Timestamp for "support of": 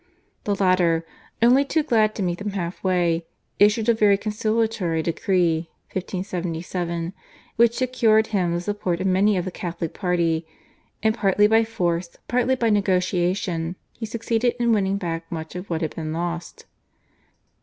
8.61-9.05